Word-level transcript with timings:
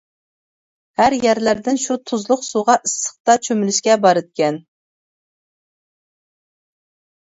ھەر 1.01 1.15
يەرلەردىن 1.25 1.77
شۇ 1.83 1.97
تۇزلۇق 2.11 2.41
سۇغا 2.47 2.77
ئىسسىقتا 2.87 3.35
چۆمۈلۈشكە 3.49 3.99
بارىدىكەن. 4.07 4.61